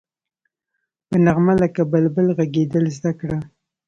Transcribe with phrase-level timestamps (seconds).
[1.07, 3.37] په نغمه لکه بلبل غږېدل زده کړه.